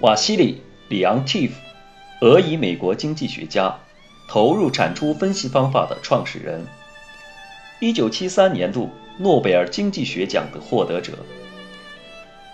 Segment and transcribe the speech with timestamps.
[0.00, 0.54] 瓦西里·
[0.88, 1.54] 里昂蒂夫，
[2.20, 3.80] 俄裔美国经济学家，
[4.28, 6.64] 投入产出分析方法的创始人。
[7.80, 11.14] 一九七三年度诺贝尔经济学奖的获得者。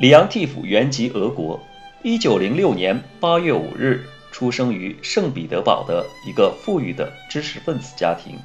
[0.00, 1.60] 里昂蒂夫原籍俄国，
[2.02, 8.38] 一九零六年八月五日出生于圣彼得堡的一个富裕的知识分子家庭。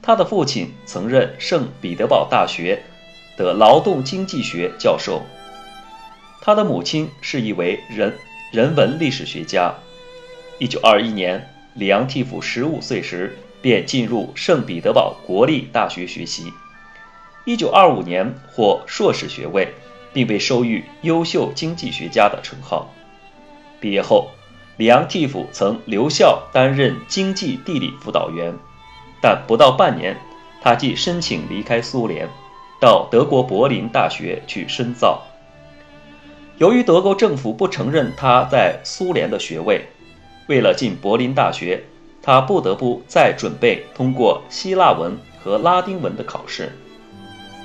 [0.00, 2.82] 他的父亲曾任圣彼得堡大学
[3.36, 5.20] 的劳动经济学教授。
[6.46, 8.16] 他的母亲是一位人
[8.52, 9.74] 人文历史学家。
[10.60, 16.52] 一九二一年，里昂蒂夫十五岁时便进入圣彼得堡国立大学学习。
[17.44, 19.74] 一九二五年获硕士学位，
[20.12, 22.94] 并被授予优秀经济学家的称号。
[23.80, 24.30] 毕业后，
[24.76, 28.54] 里昂蒂夫曾留校担任经济地理辅导员，
[29.20, 30.16] 但不到半年，
[30.62, 32.28] 他即申请离开苏联，
[32.80, 35.20] 到德国柏林大学去深造。
[36.58, 39.84] 由于德国政府不承认他在苏联的学位，
[40.46, 41.84] 为了进柏林大学，
[42.22, 46.72] 他不得不再准备通过希腊文和拉丁文的考试。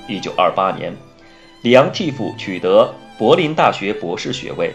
[0.08, 0.94] 一九二八年，
[1.62, 4.74] 里昂蒂夫取得柏林大学博士学位。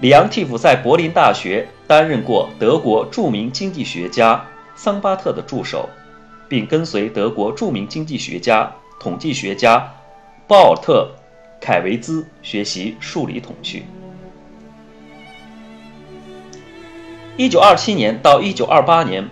[0.00, 4.44] 里昂蒂夫在柏林大学担任过德国著名经济学家
[4.76, 5.88] 桑巴特的助手，
[6.48, 9.92] 并跟随德国著名经济学家、统计学家
[10.46, 11.10] 鲍尔特。
[11.62, 13.84] 凯维兹学习数理统计。
[17.36, 19.28] 一九二七年到一九二八年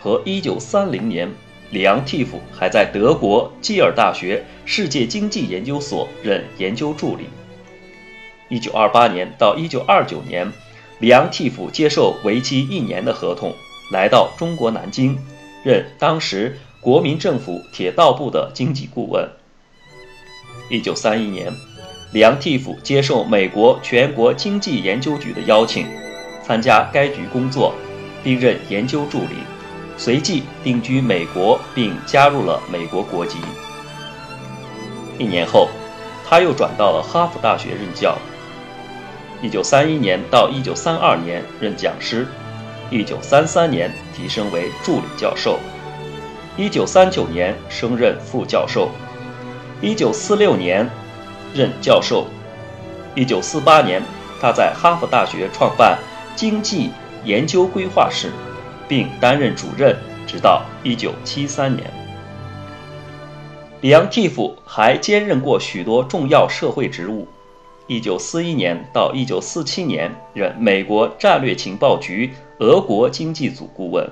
[0.00, 1.30] 和一九三零年，
[1.70, 7.26] 里昂蒂夫还在德国基尔大学世界经济研究所任研究助理。
[8.48, 10.50] 一九二八年到一九二九年，
[11.00, 13.52] 里昂蒂夫接受为期一年的合同，
[13.92, 15.18] 来到中国南京，
[15.62, 19.28] 任当时国民政府铁道部的经济顾问。
[20.70, 21.52] 一九三一年。
[22.14, 25.84] 里昂蒂夫接受美国全国经济研究局的邀请，
[26.46, 27.74] 参加该局工作，
[28.22, 29.38] 并任研究助理，
[29.98, 33.38] 随即定居美国，并加入了美国国籍。
[35.18, 35.68] 一年后，
[36.24, 38.16] 他又转到了哈佛大学任教。
[39.42, 42.28] 一九三一年到一九三二年任讲师，
[42.90, 45.58] 一九三三年提升为助理教授，
[46.56, 48.88] 一九三九年升任副教授，
[49.80, 50.88] 一九四六年。
[51.54, 52.26] 任教授。
[53.14, 54.02] 一九四八年，
[54.40, 55.98] 他在哈佛大学创办
[56.34, 56.90] 经济
[57.24, 58.30] 研究规划室，
[58.88, 61.88] 并担任主任，直到一九七三年。
[63.80, 67.28] 里昂蒂夫还兼任过许多重要社会职务。
[67.86, 74.10] 一九四一年到一九四七年，任美国战略情报局俄国经济组顾问。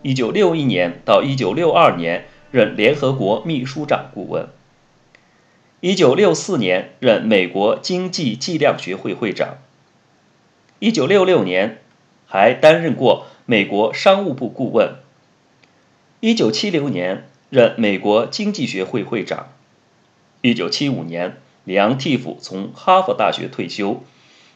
[0.00, 4.48] 一九六一年到一九六二年，任联合国秘书长顾问。
[5.84, 9.58] 一九六四年任美国经济计量学会会长。
[10.78, 11.82] 一九六六年
[12.24, 14.94] 还担任过美国商务部顾问。
[16.20, 19.48] 一九七六年任美国经济学会会长。
[20.40, 24.04] 一九七五年，里昂蒂夫从哈佛大学退休，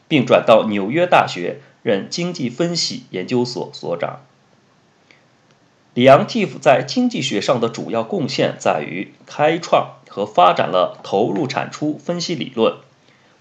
[0.06, 4.20] 并转到纽约大学任经济分析研究所所长。
[5.97, 12.75] 里昂蒂夫在经济学上的主要贡献在于开创和发展了投入产出分析理论，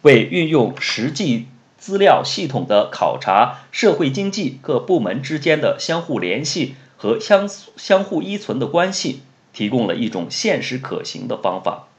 [0.03, 9.19] 为运用实际资料系统的考察社会经济各部门之间的相互联系和相相互依存的关系，
[9.51, 11.89] 提供了一种现实可行的方法。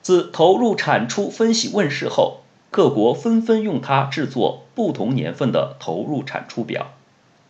[0.00, 2.40] 自投入产出分析问世后，
[2.70, 6.94] 各国纷纷用它制作不同年份的投入产出表。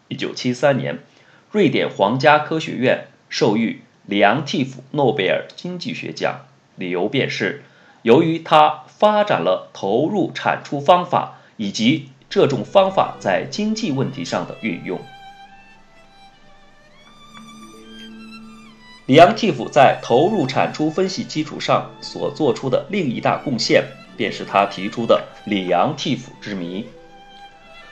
[0.08, 1.04] 一九七三年。
[1.50, 6.40] 瑞典皇家科学院授予里昂蒂夫诺贝尔经济学奖，
[6.74, 7.62] 理由便是
[8.02, 15.00] 由于他发展了投入产出方法以及这种方法在经济问题上的运用。
[19.06, 23.84] 里昂蒂夫在投入产出分析基础上所做出的另一大贡献，
[24.16, 26.84] 便是他提出的里昂蒂夫之谜。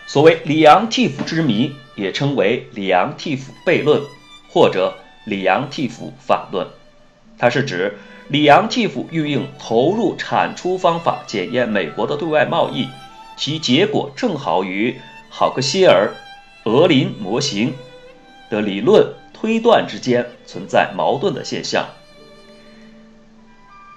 [0.07, 1.75] 所谓里昂蒂夫之谜。
[1.97, 4.03] 也称为里昂蒂夫悖论，
[4.51, 4.97] 或者
[5.27, 6.67] 里昂蒂夫反论。
[7.39, 7.97] 它是指
[8.27, 12.89] 里昂蒂夫运用投入产出方法检验美国的对外贸易，
[13.37, 14.97] 其结果正好与
[15.31, 16.13] 好克希尔、
[16.65, 17.75] 俄林模型
[18.51, 21.87] 的理论推断之间存在矛盾的现象。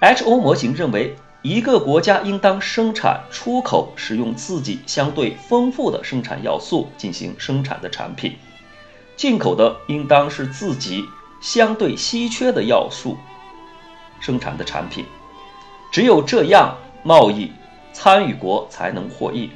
[0.02, 1.16] H.O 模型认为。
[1.48, 8.36] 一个国家应当生产出口使用自己相对丰富的生产要素进行生产的产品，
[9.16, 11.06] 进口的应当是自己
[11.40, 13.16] 相对稀缺的要素
[14.20, 15.06] 生产的产品。
[15.90, 17.50] 只有这样，贸易
[17.94, 19.50] 参与国才能获益。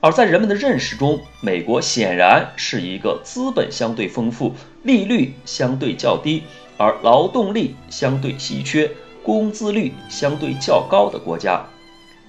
[0.00, 6.42] 而在人们的认识中，美国显然是一个资本相对丰富、利率相对较低，
[6.76, 8.90] 而劳动力相对稀缺、
[9.24, 11.64] 工资率相对较高的国家。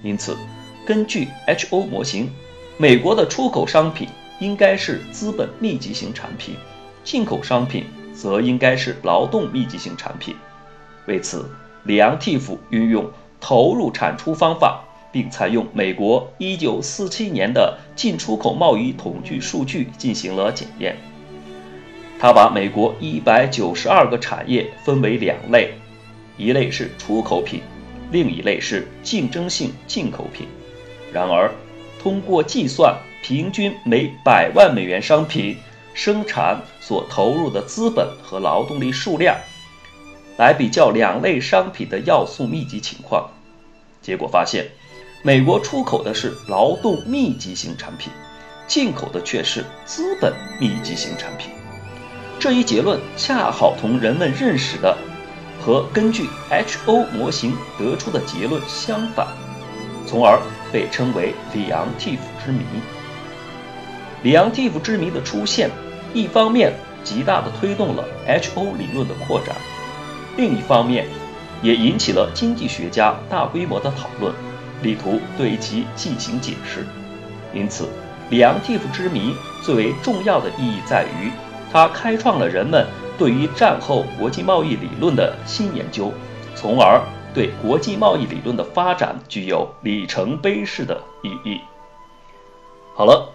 [0.02, 0.36] 因此，
[0.86, 2.30] 根据 H.O 模型，
[2.76, 4.08] 美国的出口商品
[4.40, 6.54] 应该是资本密集型产品，
[7.02, 10.36] 进口商品则应该是劳动密集型产品。
[11.06, 11.50] 为此，
[11.84, 13.10] 里昂蒂夫运用
[13.40, 14.80] 投入产出方法。
[15.14, 20.96] 并采用美国1947年的进出口贸易统计数据进行了检验。
[22.18, 25.72] 他把美国192个产业分为两类，
[26.36, 27.62] 一类是出口品，
[28.10, 30.46] 另一类是竞争性进口品。
[31.12, 31.50] 然而，
[32.02, 35.56] 通过计算平均每百万美元商品
[35.94, 39.36] 生产所投入的资本和劳动力数量，
[40.36, 43.30] 来比较两类商品的要素密集情况，
[44.02, 44.66] 结果发现。
[45.26, 48.12] 美国出口的是劳动密集型产品，
[48.66, 51.50] 进口的却是资本密集型产品。
[52.38, 54.94] 这一结论恰好同人们认识的
[55.64, 59.26] 和根据 H.O 模型得出的结论相反，
[60.06, 60.38] 从而
[60.70, 62.60] 被称为里昂蒂夫之谜。
[64.22, 65.70] 里昂蒂夫之谜的出现，
[66.12, 66.72] 一方面
[67.02, 69.56] 极大地推动了 H.O 理论的扩展，
[70.36, 71.06] 另一方面
[71.62, 74.32] 也引起了经济学家大规模的讨论。
[74.82, 76.84] 力图对其进行解释，
[77.54, 77.88] 因此，
[78.28, 81.30] 里昂蒂夫之谜最为重要的意义在于，
[81.72, 82.86] 它开创了人们
[83.18, 86.12] 对于战后国际贸易理论的新研究，
[86.54, 87.00] 从而
[87.32, 91.60] 对国际贸易理论的发展具有里程碑式的意义。
[92.94, 93.32] 好了，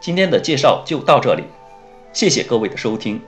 [0.00, 1.44] 今天的介绍就到这里，
[2.12, 3.20] 谢谢各位的收听。